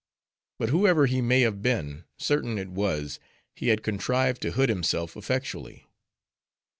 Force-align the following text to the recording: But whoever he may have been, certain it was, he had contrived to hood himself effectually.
But 0.57 0.69
whoever 0.69 1.05
he 1.05 1.21
may 1.21 1.41
have 1.41 1.61
been, 1.61 2.05
certain 2.17 2.57
it 2.57 2.69
was, 2.69 3.19
he 3.53 3.67
had 3.67 3.83
contrived 3.83 4.41
to 4.41 4.49
hood 4.53 4.67
himself 4.69 5.15
effectually. 5.15 5.85